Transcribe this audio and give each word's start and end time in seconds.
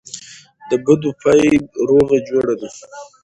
دبدو 0.69 1.09
پای 1.21 1.43
روغه 1.89 2.17
جوړه 2.27 2.53
ده. 2.61 2.69